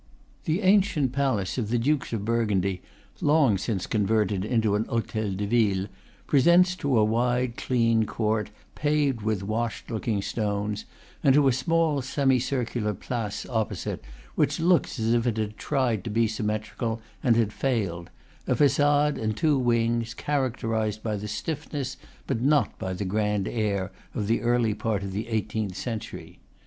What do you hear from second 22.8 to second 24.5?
the grand air, of the